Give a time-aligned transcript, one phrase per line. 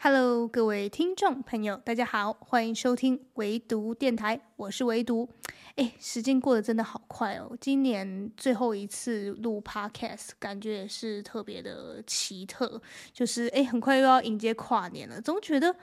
[0.00, 5.28] Hello，各位听众朋友，大家好，欢迎收听唯独电台，我是唯独。
[5.74, 7.50] 哎，时间过得真的好快哦！
[7.60, 12.80] 今年最后一次录 Podcast，感觉也是特别的奇特，
[13.12, 15.20] 就是哎，很快又要迎接跨年了。
[15.20, 15.74] 总觉得，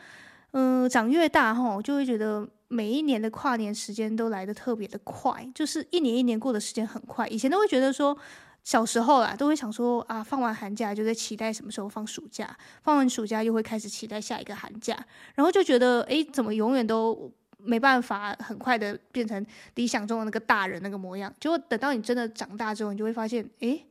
[0.52, 7.28] 嗯、长越大哈，就会觉得每一年的跨年时间都来得特别的快，就是一年一年过的时间很快。
[7.28, 8.18] 以前都会觉得说。
[8.66, 14.98] 小时候啊，都会想说啊，放完寒假就在期待什么时候放暑假，放完暑假又会开始期待下一个寒假，
[15.36, 21.34] 然后就觉得，诶，怎么永远都没办法很快的变成理想中的那个大人那个模样？
[21.40, 23.86] 结果等到你真的长大之后，你就会发现，诶。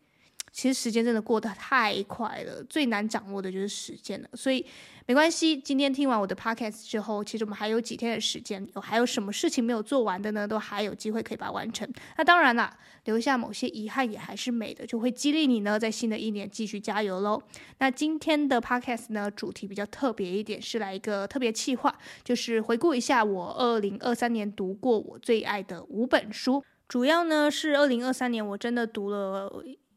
[0.55, 4.29] 其实时间真的过得太快了，最难掌握的就是时间了。
[4.35, 4.65] 所以
[5.05, 10.47] 没关系，今天听完我的 podcast 之后，其实我们还有几天的时间，有还有什么事情没有做完的呢？
[10.47, 11.93] 都还有机会可以把它完成。
[12.17, 12.73] 那当然啦，
[13.07, 17.43] 留下某些遗憾也还是美的，就会激励你呢，在新的一年继续加油喽。
[17.79, 26.63] 那今天的 podcast 呢，主题比较特别一点，是来一个特别企划，就是回顾一下我二零二三年读过我最爱的五本书。
[26.87, 29.53] 主要呢是二零二三年我真的读了。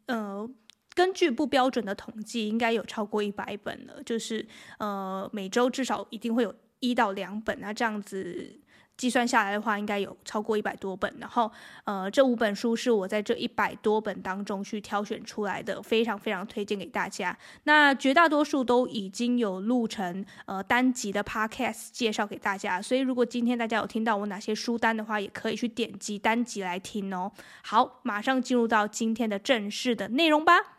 [0.08, 0.50] 呃，
[0.94, 4.02] 根据不标准的统计，应该有超过一百本了。
[4.04, 4.46] 就是
[4.80, 7.60] 呃，每周至少一定会有一到两本。
[7.62, 8.60] 那这样子
[8.98, 11.16] 计算下来的话，应该有超过一百多本。
[11.20, 11.50] 然后
[11.86, 17.38] 呃，这五本书是我在这一百多本当中去挑选出来的，非常非常推荐给大家。
[17.64, 22.82] 那绝大多数都已经有录成呃单集的 podcast 介绍给大家。
[22.82, 27.32] 所以如果今天大家有听到我哪些书单的话，也可以去点击单集来听哦。
[27.64, 30.77] 好，马上进入到今天的正式的内容吧。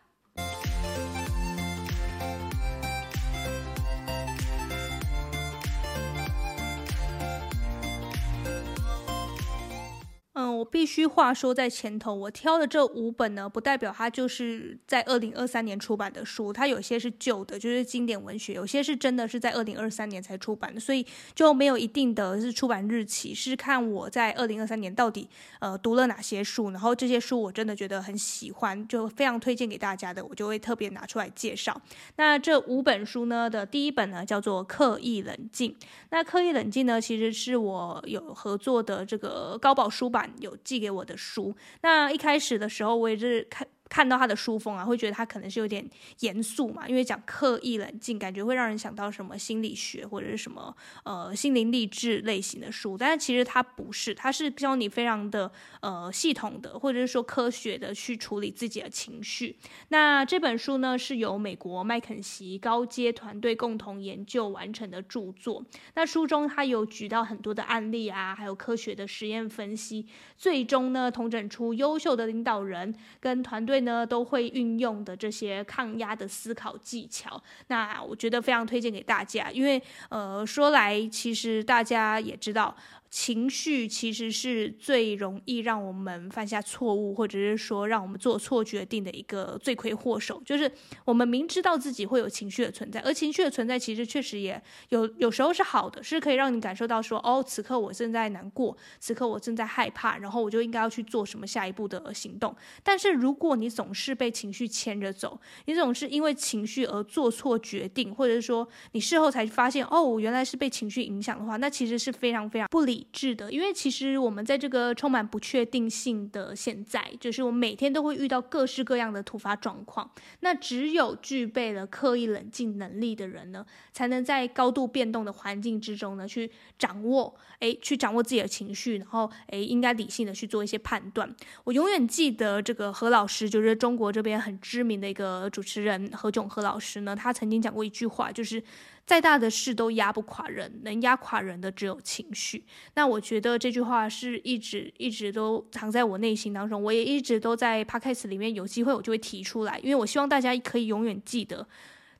[10.39, 25.27] 嗯，我必须话说在前头，我挑的这五本呢，不代表它就是在二零二三年出版的书，它有些是旧的，就是经典文学，有些是真的是在二零二三年才出版的，所以就没有一定的是出版日期，是看我在二零二三年到底
[25.59, 31.81] 呃读了哪些书，然后这些书我真的觉得很喜欢，就非常推荐给大家的，我就会特别拿出来介绍。
[32.15, 35.71] 那这五本书呢的第一本呢叫做《刻意冷静》，
[36.11, 40.28] 那《刻意冷静》呢其实是我有合作的这个高宝书版。
[40.37, 43.67] 有寄给我的书，那一开始的时候，我也是看。
[43.89, 45.83] 看到他的书风啊，会觉得他可能是有点
[46.19, 50.73] 严肃嘛，因为讲刻意冷静，感觉会让人想到什么心理学或者是什么
[51.03, 52.95] 呃心灵励志类型的书。
[52.95, 55.51] 但是其实他不是，他是教你非常的
[55.81, 59.57] 呃系统的，或者是说科学的去处理自己的情绪。
[59.87, 65.65] 那这本书呢，是由美国麦肯锡高阶团队共同研究完成的著作。
[65.95, 70.05] 那书中他有举到很多的案例啊，还有科学的实验分析，
[70.37, 73.78] 最终呢统整出优秀的领导人跟团队。
[73.81, 82.75] 呢都会运用的这些抗压的思考技巧，那我觉得非常推荐给大家，因为呃说来其实大家也知道。
[83.09, 90.41] 情绪其实是最容易让我们犯下错误，或者是说让我们做错决定的一个罪魁祸首。
[90.45, 90.71] 就是
[91.05, 102.55] 我们明知道自己会有情绪的存在，而情绪的存在其实确实也有有时候是好的，是可以让你感受到说，哦，此刻我正在难过，此刻我正在害怕，然后我就应该要去做什么下一步的行动。
[102.83, 112.98] 但是如果你总是被情绪牵着走，你总是因为情绪而做错决定，或者是说你事后才发现，哦，原来是被情绪影响的话，那其实是非常非常不理。
[112.99, 120.11] 理智的，因为其实我们在这个充满不确定性的现在，就是我们每天都会遇到各式各样的突发状况。
[120.41, 131.33] 那只有具备了刻意冷静能力的人呢，才能在高度变动的环境之中呢，去掌握，哎，去掌握自己的情绪，然后，哎，应该理性的去做一些判断。
[131.63, 138.61] 我永远记得这个何老师，就是中国这边很知名的一个主持人何炅何老师呢，他曾经讲过一句话，就是。
[139.09, 142.63] 再大的事都压不垮人，能压垮人的只有情绪。
[142.93, 151.67] 那我觉得这句话是一直一直都藏在我内心当中，我也一直都在 Podcast 里面有机会我就会提出来，因为我希望大家可以永远记得，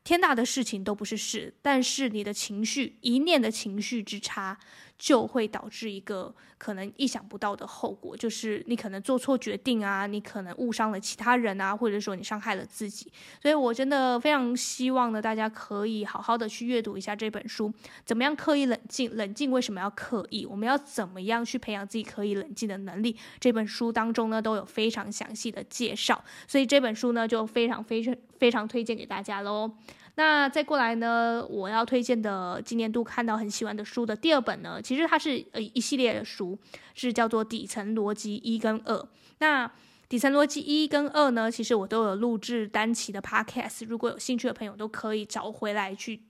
[0.03, 4.58] 天大的事情都不是事，但是你的情绪，一念的情绪之差。
[4.99, 13.09] 就会导致一个可能意想不到的后果，就是你可能做错决定啊，你可能误伤了其他人啊，或者说你伤害了自己。
[13.41, 17.73] 所以我真的非常希望呢，大家可以好好的去阅读一下这本书，
[18.03, 19.16] 怎么样刻意冷静？
[19.16, 20.46] 冷静为什么要刻意？
[20.46, 23.16] 我们要怎么样去培养自己可以冷静的能力？
[23.40, 29.72] 这本书当中呢，都有非常详细的介绍，所以这本书呢，就非常非常非常推荐给大家喽。
[30.16, 36.58] 那再过来呢，我要推荐的今年度看到很喜欢的书的第二本呢，其实它是呃一系列的书，
[36.96, 38.96] 是叫做《底层逻辑一跟二》。
[39.38, 39.68] 那
[40.09, 46.24] 《底层逻辑一跟二》呢，其实我都有录制单期的 podcast，如果有兴趣的朋友都可以找回来去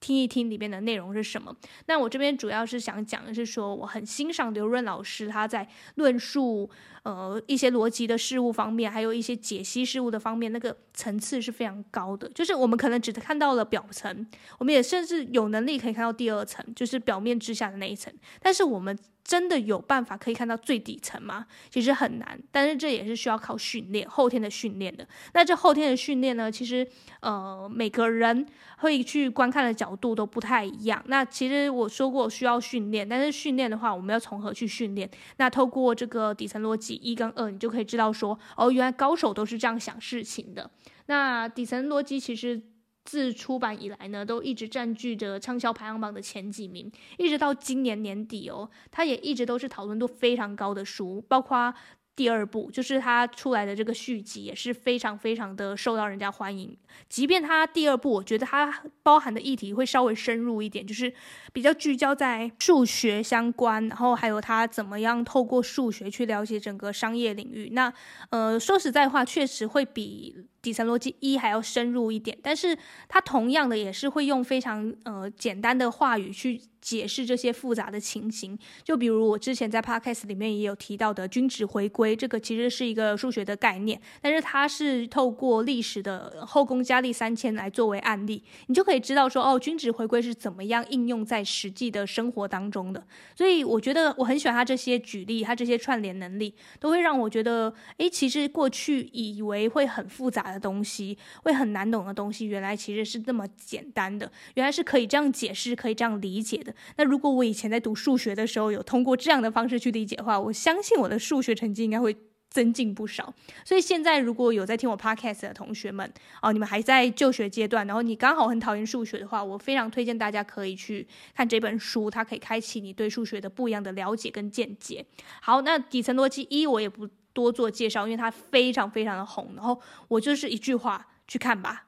[0.00, 1.54] 听一听里面的内容是什么。
[1.86, 5.66] 那我这边主要是想讲的是说，我很欣赏刘润老师他在
[5.96, 6.68] 论述
[7.02, 12.28] 呃一些逻辑的事物方面，还有一些解析事物的方面，那个层次是非常高的。
[12.30, 14.26] 就是我们可能只看到了表层，
[14.58, 18.12] 我们也甚至有能力可以看到第二层，就是表面之下的那一层。
[18.40, 18.96] 但是我们
[19.26, 21.46] 真的有办法可以看到最底层吗？
[21.68, 25.04] 其实很难，但是这也是需要靠训练，后天的训练的。
[25.34, 26.86] 那这后天的训练呢，其实
[27.22, 28.46] 呃每个人
[28.78, 31.02] 会去观看的角度都不太一样。
[31.06, 35.10] 那其实我说过需要训练，但是训练的话，我们要从何去训练？
[35.38, 40.70] 那透过这个底层逻辑一跟二，你就可以知道说，哦，原来高手都是这样想事情的。
[41.06, 42.62] 那底层逻辑其实。
[43.06, 51.72] 自出版以来呢，都一直占据着畅销排行榜的前几名，一直到今年年底哦，它也一直都是讨论度非常高的书，包括。
[52.16, 56.74] 第二部就是它出来的这个续集也是非常非常的受到人家欢迎，
[57.10, 61.12] 即便它第二部，我觉得它包含的议题会稍微深入一点，就是
[61.52, 67.68] 比较聚焦在数学相关，然后还有它怎么样透过数学去了解整个商业领域。
[67.74, 67.92] 那
[68.30, 70.34] 呃，说实在话，确实会比
[70.66, 72.76] 底层逻辑一还要深入一点，但是
[73.06, 76.60] 他同样的也是会用非常呃简单的话语去。
[76.78, 93.04] 解释这些复杂的情形，就比如我之前在 podcast 里面也有提到的均值回归，这个其实是一个数学的概念，但是它是透过历史的后宫佳丽三千来作为案例，你就可以知道说，哦，均值回归是怎么样应用在实际的生活当中的。
[93.34, 106.74] 所以我觉得我很喜欢他这些举例，他这些串联能力，都会让我觉得，诶，其实过去以为会很复杂东西，会很难懂的东西，原来其实是这么简单的，原来是可以这样解释，可以这样理解的。
[106.96, 112.16] 那如果我以前在读数学的时候有通过这样的方式去理解的话，我相信我的数学成绩应该会
[112.48, 113.34] 增进不少。
[113.64, 116.10] 所以现在如果有在听我 podcast 的同学们
[116.40, 125.04] 哦，你们还在就学阶段，然后你刚好很讨厌数学的话，我非常推荐大家可以去看这本书，它可以开启你对数学的不一样的了解跟见解。
[125.42, 129.78] 好，那底层逻辑一我也不多做介绍，因为它非常非常的红，然后
[130.08, 131.82] 我就是一句话，去看吧。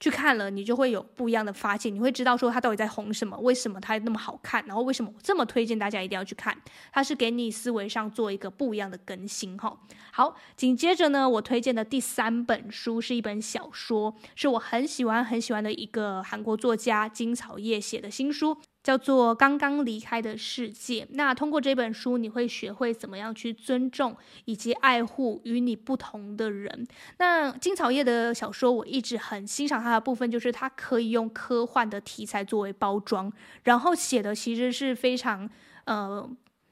[0.00, 6.56] 去看了，你就会有不一样的发现，你会知道说它到底在红什么，为什么它那么好看，然后为什么我这么推荐大家一定要去看，
[6.92, 9.76] 它是给你思维上做一个不一样的更新哈。
[10.12, 18.56] 好，紧接着呢，我推荐的第三本书是一本小说，是我很喜欢很喜欢的一个韩国作家金草叶写的新书。
[18.88, 21.06] 叫做刚刚离开的世界。
[21.10, 26.86] 那通过这本书，你会学会怎么样去尊重以及爱护与你不同的人。
[27.18, 33.30] 那金草叶的小说，我一直很欣赏它的部分，就是它可以用科幻的题材作为包装，
[33.64, 35.46] 然后写的其实是非常
[35.84, 36.26] 呃。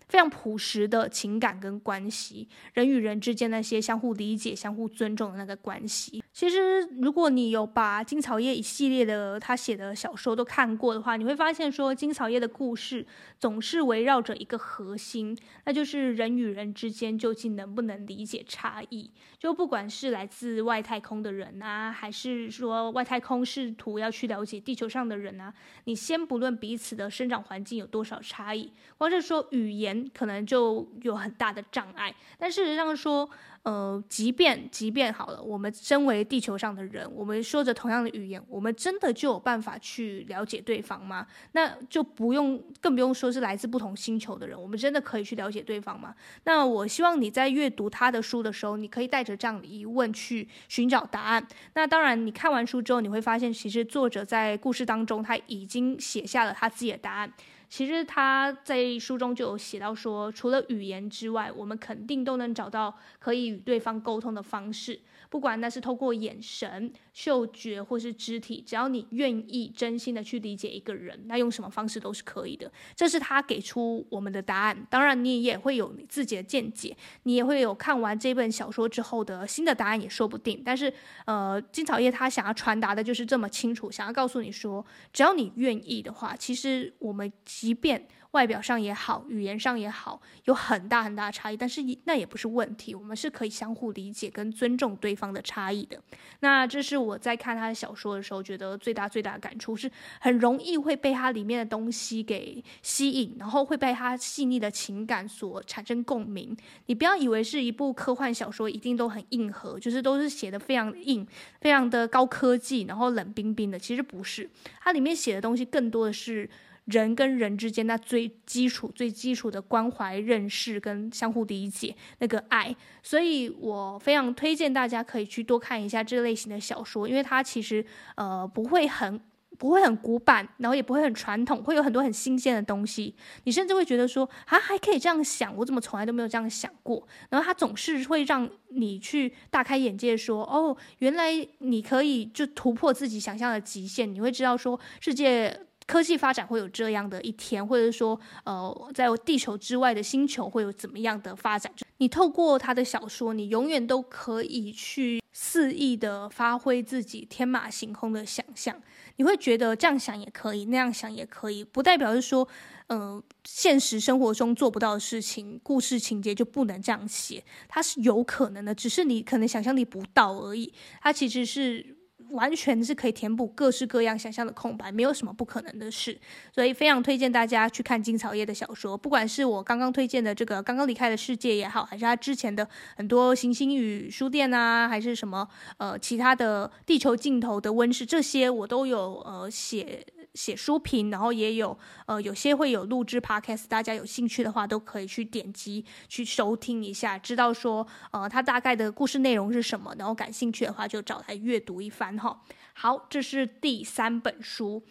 [0.08, 6.22] 非常朴实的情感跟关系，人与人之间那些相互理解、相互尊重的那个关系。
[6.32, 13.04] 其实，如果你有把金草叶一系列的他写的小说都看过的话，你会发现说，金草叶的故事
[13.40, 19.10] 总是围绕着一个核心，那就是人与人之间究竟能不能理解差异。
[19.38, 25.52] 就不管是来自外太空的人啊，还是说外太空试图要去了解地球上的人啊，
[25.84, 29.95] 你先不论彼此的生长环境有多少差异，光是说语言。
[30.14, 33.28] 可能就有很大的障碍，但事实上说，
[33.66, 41.26] 呃，即便即便好了，我们身为地球上的人，我们说着同样的语言，我们真的就有办法去了解对方吗？
[41.50, 46.14] 那就不用，更不用说是来自不同星球的人，我们真的可以去了解对方吗？
[46.44, 51.44] 那我希望你在阅读他的书的时候，你可以带着这样的疑问去寻找答案。
[51.74, 57.32] 那当然，你看完书之后，你会发现，其实作者在故事当中他已经写下了他自己的答案。
[57.68, 65.00] 其实他在书中就有写到说，除了语言之外，我们肯定都能找到可以与对方沟通的方式。
[65.28, 72.70] 不管那是透过眼神、嗅觉或是肢体，只要你愿意真心的去理解一个人，那用什么方式都是可以的。
[72.94, 74.86] 这是他给出我们的答案。
[74.88, 80.62] 当然，你也会有你自己的见解，你也会有看完这本小说之后的新的答案，也说不定。
[80.64, 80.92] 但是，
[81.24, 88.06] 呃，金草叶他想要传达的就是这么清楚，想要告诉你说，只要你愿意的话，其实我们即便。
[88.36, 95.98] 外表上也好，语言上也好，有很大很大的差异，但是那也不是问题，我们是可以相互理解跟尊重对方的差异的。
[96.40, 99.90] 那这是我在看他的小说的时候，觉得最大最大的感触是，
[100.20, 106.54] 很容易会被他里面的东西给吸引，然后会被他细腻的情感所产生共鸣。
[106.84, 111.26] 你不要以为是一部科幻小说一定都很硬核，就是都是写的非常硬，
[111.62, 113.78] 非常的高科技，然后冷冰冰的。
[113.78, 114.50] 其实不是，
[114.82, 116.46] 它里面写的东西更多的是。
[116.86, 129.20] 人跟人之间那最基础、最基础的关怀、认识跟相互理解，那个爱，所以我非常推荐大家可以去多看一下这类型的小说，因为它其实呃不会很
[129.58, 133.14] 不会很古板，然后也不会很传统，会有很多很新鲜的东西。
[133.44, 137.08] 你甚至会觉得说，啊，还可以这样想，我怎么从来都没有这样想过？
[137.30, 144.12] 然后它总是会让你去大开眼界，说，哦，原来你可以就突破自己想象的极限。
[144.14, 151.72] 你会知道说，世界科技发展会有这样的一天，或者说，呃，在地球之外的星球会有怎么样的发展？
[151.98, 158.76] 你透过他的小说，你永远都可以去肆意的发挥自己天马行空的想象。
[159.18, 162.46] 你会觉得这样想也可以，那样想也可以，不代表是说，
[162.88, 170.74] 嗯、呃，现实生活中做不到的事情，故事情节就不能这样写，它是有可能的，只是你可能想象力不到而已。
[171.00, 171.95] 它其实是。
[172.30, 176.18] 完全是可以填补各式各样想象的空白，没有什么不可能的事，
[176.54, 182.66] 所以非常推荐大家去看金草叶的小说，不管是我刚刚推荐的这个《刚刚离开的世界》也好，还是他之前的
[182.96, 190.04] 很多《行星与书店》啊，还是什么呃其他的《地球尽头的温室》，这些我都有呃写。
[190.36, 191.76] 写书评，然后也有
[192.06, 202.42] 呃，有些会有录制 podcast，大家有兴趣的话都可以去点击去收听一下，知道说呃，它大概的故事内容是什么，然后感兴趣的话就找来阅读一番哈。
[202.74, 204.84] 好，这是第三本书。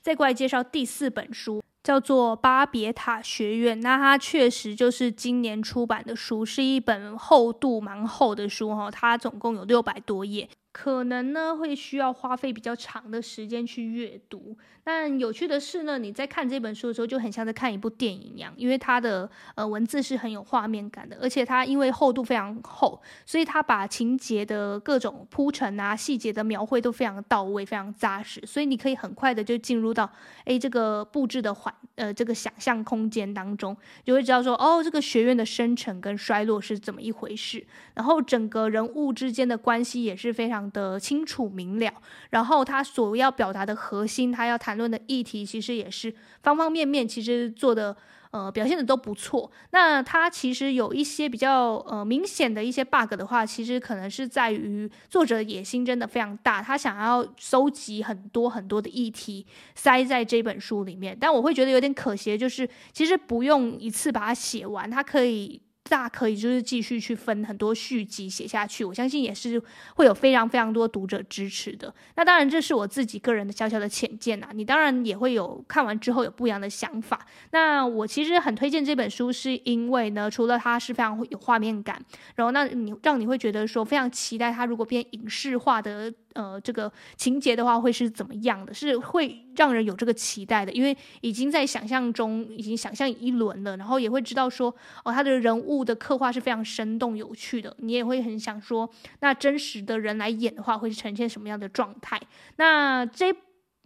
[0.00, 1.62] 再过来介绍第四本书。
[1.84, 10.48] 叫做《巴别塔学院》，那它确实就是今年出版的书，是一本厚度蛮厚的书哈，它总共有六百多页。
[10.74, 30.10] 可能呢会需要花费比较长的时间去阅读，但有趣的是呢，你在看这本书的时候就很像在看一部电影一样，因为它的呃文字是很有画面感的，而且它因为厚度非常厚，所以它把情节的各种铺陈啊、细节的描绘都非常到位、非常扎实，所以你可以很快的就进入到
[30.44, 37.64] 诶这个布置的环呃这个想象空间当中，就会知道说哦这个学院的生成跟衰落是怎么一回事，
[37.94, 40.63] 然后整个人物之间的关系也是非常。
[40.70, 41.92] 的清楚明了，
[42.30, 47.96] 然后他所要表达的核心，他要谈论的议题，其实也是方方面面，其实做的
[48.30, 49.50] 呃表现的都不错。
[49.70, 61.16] 那他其实有一些比较呃明显的一些 bug 的话，其实可能是在于作者野心真的非常大，他想要收集很多很多的议题塞在这本书里面。
[61.18, 65.60] 但我会觉得有点可惜，就是其实不用一次把它写完，他可以。
[65.88, 69.62] 大可以就是继续去分很多续集写下去，我相信也是
[69.94, 71.94] 会有非常非常多读者支持的。
[72.16, 77.26] 那当然这是我自己个人的小小的浅见呐，你当然也会有看完之后有不一样的想法。
[77.50, 82.00] 那我其实很推荐这本书，是因为呢，除了它是非常有画面感，
[82.34, 86.12] 然后那你让你会觉得说非常期待它如果变影视化的。
[86.34, 88.74] 呃，这个情节的话会是怎么样的？
[88.74, 94.74] 是会让人有这个期待的，因为已经在想象中已经想象一轮了，然后也会知道说，
[95.04, 98.88] 哦，他的人物物的刻画是非常生动有趣的，你也会很想说，
[99.20, 102.20] 那真实的人来演的话会呈现什么样的状态？
[102.56, 103.34] 那这。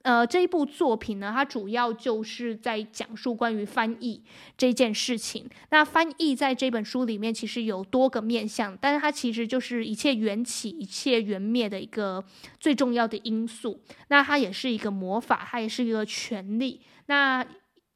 [0.03, 4.23] 呃，这一部作品呢，它主要就是在讲述关于翻译
[4.57, 5.51] 这件事情。
[5.71, 12.25] 那翻译在这本书里面其实有多个面向，但是它其实就是一切缘起、一切缘灭的一个
[12.61, 13.83] 最重要的因素。
[14.07, 16.81] 那它也是一个魔法，它也是一个权力。
[17.07, 17.45] 那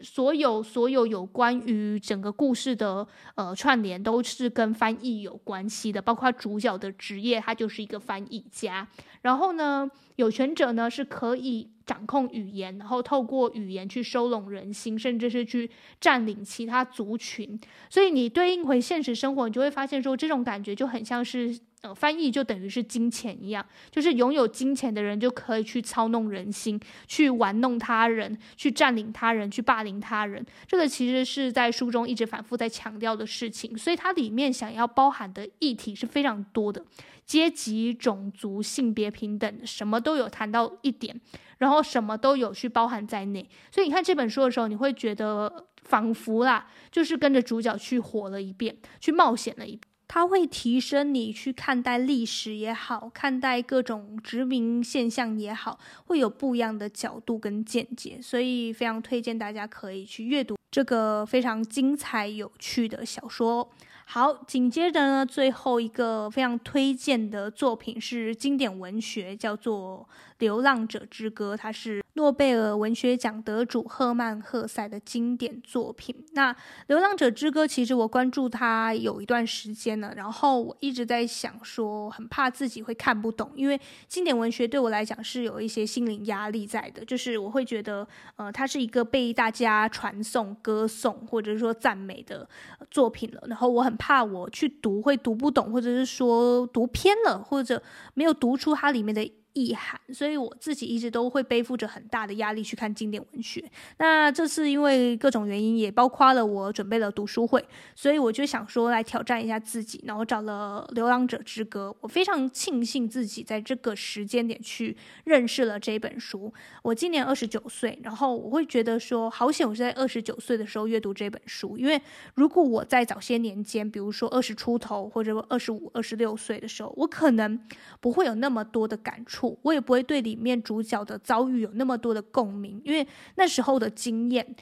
[0.03, 3.07] 所有所有有关于整个故事的
[3.37, 8.89] 呃串联，都是跟翻译有关系的，包括主角的职业，他就是一个翻译家。
[9.23, 17.61] 然后呢，有权者呢是可以掌控语言，然后透过语言去收拢人心，甚至是去占领其他族群。
[17.89, 30.47] 所以你对应回现实生活，你就会发现说，这种感觉就很像是，呃，翻译就等于是金钱一样，就是拥有金钱的人就可以去操弄人心，去玩弄他人，去占领他人，去霸凌他人。
[30.67, 36.85] 这个其实是在书中一直反复在强调的事情，所以它里面想要包含的议题是非常多的。
[37.25, 41.21] 阶级、种族、性别平等，什么都有谈到一点，
[41.59, 43.49] 然后什么都有去包含在内。
[43.73, 49.81] 所以你看这本书的时候，你会觉得仿佛啦，就是跟着主角去活了一遍，去冒险了一。
[50.15, 58.19] 它会提升你去看待历史也好，看待各种殖民现象也好，会有不一样的角度跟见解。
[58.21, 63.67] 所以非常推荐大家可以去阅读这个非常精彩有趣的小说。
[64.05, 70.07] 好，紧接着呢，最后一个非常推荐的作品是经典文学，叫做
[70.41, 76.15] 《流浪者之歌》，它是诺贝尔文学奖得主赫曼·赫塞的经典作品。
[76.33, 76.53] 那
[76.89, 92.49] 《流浪者之歌》其实我关注它有一段时间了，然后我一直在想说，很怕自己会看不懂，因为经典文学对我来讲是有一些心灵压力在的，就是我会觉得，呃，它是一个被大家传颂、歌颂或者说赞美的
[92.91, 99.33] 作品了，然后我很怕我去读会读不懂，或者是说读偏了，或者没有读出它里面的。
[99.55, 103.65] 意涵，所以我自己一直都会背负着很大的压力去看经典文学。
[103.99, 107.63] 那这次因为各种原因，也包括了我准备了读书会，
[107.95, 111.91] 所以我就想说来挑战一下自己，然后找了《流浪者之歌》。
[112.01, 116.53] 我非常庆幸自己在这个时间点去认识了这本书。
[116.83, 122.01] 我今年二十九岁，然后我会觉得说，好险我是在二十九岁的时候阅读这本书，因为
[122.35, 127.61] 如果我在早些年间，比如说二十出头或者二十五、二十六岁的时候，我可能
[128.01, 129.42] 不会有那么多的感触。
[129.63, 133.07] 我也不会对里面主角的遭遇有那么多的共鸣，因为
[133.37, 134.55] 那时候的经验、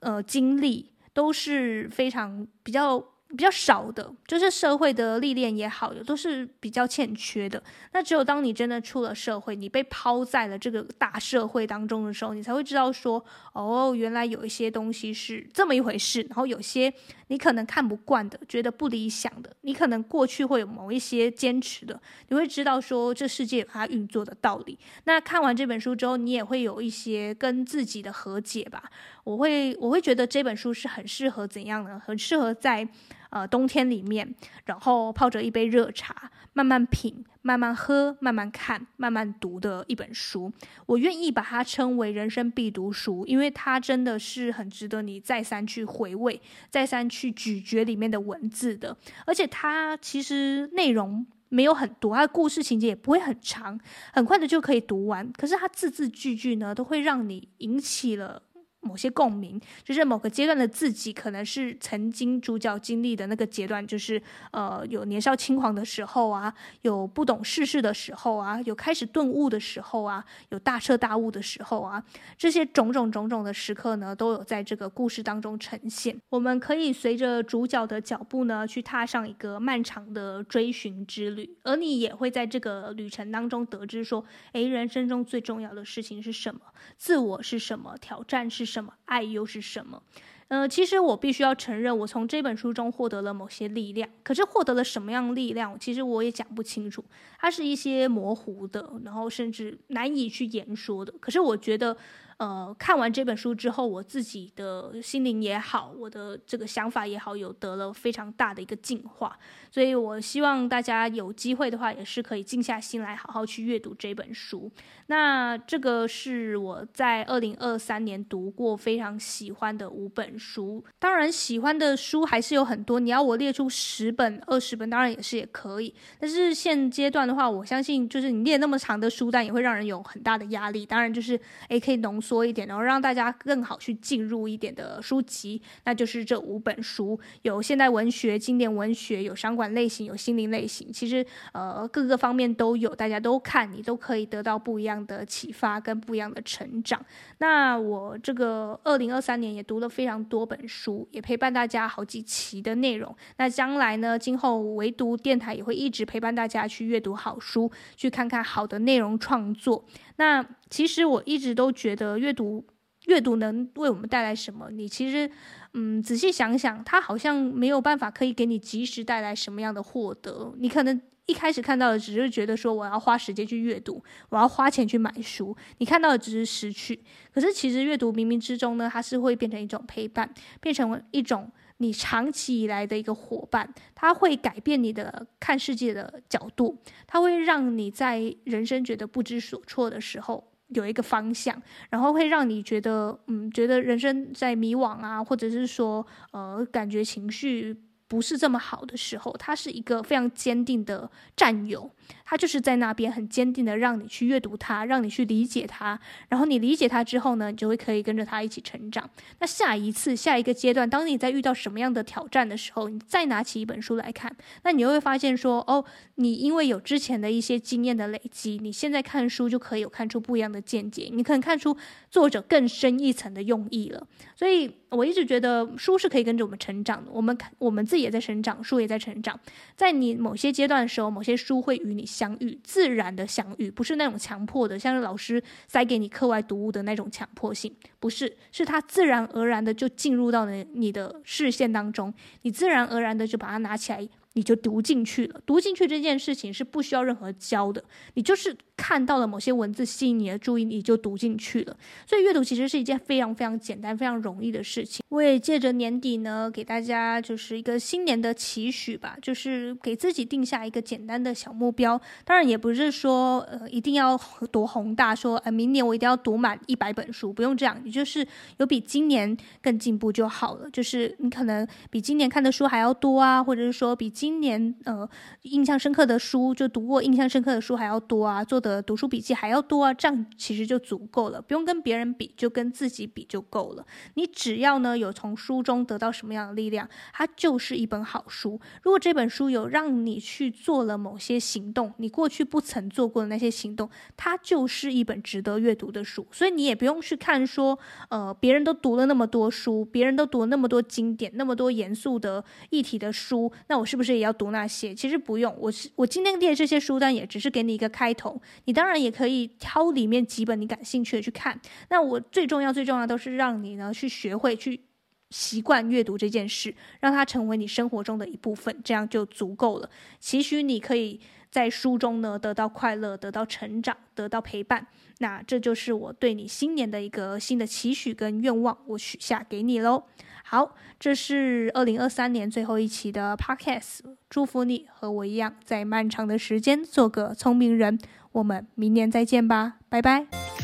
[0.00, 3.04] 呃经历都是非常比较。
[3.28, 7.60] 比较少的，就是社会的历练也好，都是比较欠缺的。
[7.92, 16.22] 那只有当你真的出了社会，你被抛在了这个大社会当中的时候，你才会知道说，哦，原来有一些东西是这么一回事。
[16.28, 16.92] 然后有些
[17.26, 24.78] 你可能看不惯的，觉得不理想的，你可能过去会有某一些坚持的，你会知道说，这世界有它运作的道理。
[25.04, 28.84] 那看完这本书之后，你也会有一些跟自己的和解吧。
[29.24, 32.00] 我会我会觉得这本书是很适合怎样呢？
[32.06, 32.86] 很适合在
[33.30, 40.52] 呃冬天里面，然后泡着一杯热茶，慢慢品、慢慢喝、慢慢看、慢慢读的一本书。
[40.86, 46.40] 我愿意把它称为人生必读书，因为它真的是很值得你再三去回味、
[46.70, 48.96] 再三去咀嚼里面的文字的。
[49.26, 53.78] 而且它其实内容没有很多，它的故事情节也不会很长，
[54.12, 55.30] 很快的就可以读完。
[55.32, 58.42] 可是它字字句句呢，都会让你引起了。
[58.86, 64.20] 某些共鸣，就是某个阶段的自己，可能是曾经主角经历的那个阶段，就是
[64.52, 66.52] 呃，有年少轻狂的时候啊，
[66.82, 72.02] 有不懂世事的时候啊，有开始顿悟的时候啊，有大彻大悟的时候啊，
[72.38, 76.16] 这些种种种种的时刻呢，都有在这个故事当中呈现。
[76.28, 86.60] 我们可以随着主角的脚步呢，去踏上一个漫长的追寻之旅，而你也会在这个旅程当中得知说，诶，人生中最重要的事情是什么？
[86.96, 87.96] 自我是什么？
[87.98, 88.75] 挑战是什么？
[88.76, 90.02] 什么爱又是什么？
[90.48, 94.06] 呃，其实我必须要承认，我从这本书中获得了某些力量。
[94.22, 97.02] 可是获得了什么样力量，其实我也讲不清楚。
[97.40, 101.14] 它是一些模糊的，然后甚至难以去言说的。
[101.18, 101.96] 可是我觉得。
[102.38, 109.38] 呃，看完这本书之后，我自己的心灵也好，我的这个想法也好，有得了非常大的一个进化。
[109.70, 114.70] 所以我希望大家有机会的话，也是可以静下心来，好好去阅读这本书。
[115.06, 120.84] 那这个是我在二零二三年读过非常喜欢的五本书。
[120.98, 123.00] 当然，喜欢的书还是有很多。
[123.00, 125.94] 你要我列出十本、二十本，当然也是也可以。
[126.20, 130.84] 但是现阶段的话，我相信就是你列那么长的书单，也会让人有很大的压力。
[130.84, 132.20] 当然，就是诶，可以浓。
[132.26, 140.92] 说一点，然后让大家更好去进入一点的书籍，那就是这五本书，有现代文学、经典文学，有商管类型，有心灵类型。
[140.92, 147.00] 其实呃各个方面都有，大家都看，你都可以得到不一样的启发跟不一样的成长。
[147.38, 153.14] 那我这个二零二三年也读了非常多本书，也陪伴大家好几期的内容。
[153.36, 159.84] 那将来呢，今后唯读电台也会一直陪伴大家去阅读好书，去看看好的内容创作。
[160.16, 162.64] 那其实我一直都觉得阅读，
[163.06, 164.70] 阅读能为我们带来什么？
[164.70, 165.30] 你其实，
[165.74, 170.54] 嗯，仔细想想，它好像没有办法可以给你及时带来什么样的获得。
[170.58, 175.56] 你可能一开始看到的只是觉得说，我要花时间去阅读，我要花钱去买书。
[175.78, 177.02] 你看到的只是失去，
[177.32, 181.50] 可是其实阅读冥冥之中呢，它是会变成一种陪伴，变成一种。
[181.78, 197.76] 你长期以来的一个伙伴，他会改变你的看世界的角度，他会让你在人生觉得不知所措的时候有一个方向，然后会让你觉得，嗯，觉得人生在迷惘啊，或者是说，呃，感觉情绪
[198.08, 201.90] 不是这么好的时候，他是一个非常坚定的战友。
[202.24, 209.08] 他就是在那边很坚定的让你去阅读它，让你去理解它，然后你理解它之后呢，你就会可以跟着他一起成长。
[209.40, 215.84] 那下一次、下一个阶段，当你在遇到什么样的挑战的时候，你再拿起一本书来看，那你又会发现说，哦，
[216.16, 221.76] 你因为有之前的一些经验的累积，你现在看书就可以有看出不一样的见解，你可能看出
[222.10, 224.06] 作者更深一层的用意了。
[224.34, 224.72] 所以。
[224.90, 227.10] 我一直觉得书是可以跟着我们成长的。
[227.10, 229.38] 我们看，我们自己也在成长，书也在成长。
[229.74, 244.08] 在你某些阶段的时候，某些书会与你相遇，自然的相遇，不是那种强迫的，像是老师塞给你课外读物的那种强迫性，不是，是他自然而然的就进入到了你的视线当中，你自然而然的就把它拿起来。
[244.36, 247.82] 你就读进去了，读进去这件事情是不需要任何教的，
[248.14, 251.74] 你就是看到了某些文字吸引你的注意，你就读进去了。
[252.06, 255.02] 所以阅读其实是一件非常非常简单、非常容易的事情。
[255.08, 261.98] 我也借着年底呢，给大家就是一个新年的期许吧，就是给自己定下一个简单的小目标。
[262.22, 264.20] 当然也不是说呃一定要
[264.52, 268.26] 多宏大，说呃明年我一定要读满一百本书，不用这样，你就是
[268.58, 270.68] 有比今年更进步就好了。
[270.70, 275.08] 就是你可能比今年看的书还要多啊，或者是说比今今年呃，
[275.42, 283.86] 印象深刻的书就读过，印象深刻的书还要多啊，做的读书笔记还要多啊，这样其实就足够了，不用跟别人比，就跟自己比就够了。
[284.14, 288.60] 你只要呢有从书中得到什么样的力量，它就是一本好书。
[288.82, 296.26] 如果这本书有让你去做了某些行动，你过去不曾做过的那些行动，它就是一本值得阅读的书。
[296.32, 305.54] 所以你也不用去看说，呃，别人都读了那么多书，别人都读了那么多经典，那么多严肃的议题的书，那我是不是也要读那些，其实不用。
[305.58, 308.40] 我是我今天列这些书单，也只是给你一个开头。
[308.64, 311.60] 你当然也可以挑里面几本你感兴趣的去看。
[311.90, 314.80] 那我最重要、最重要都是让你呢去学会、去
[315.30, 319.90] 习惯阅读这件事，让它成为你生活中的一部分，这样就足够了。
[320.20, 324.86] 期许你可以在书中呢得到快乐、得到成长、得到陪伴。
[325.18, 330.04] 那这就是我对你新年的一个新的期许跟愿望，我许下给你喽。
[330.44, 334.00] 好，这是二零二三年最后一期的 Podcast。
[334.30, 337.98] 祝福你和我一样，在漫长的时间做个聪明人。
[338.32, 340.55] 我们明年再见吧，拜拜。